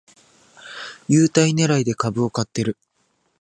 [1.07, 2.75] 優待ねらいで株を買ってる